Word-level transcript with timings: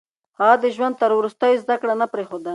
هغه 0.39 0.55
د 0.63 0.65
ژوند 0.75 0.95
تر 1.01 1.11
وروستيو 1.15 1.61
زده 1.63 1.75
کړه 1.81 1.93
نه 2.01 2.07
پرېښوده. 2.13 2.49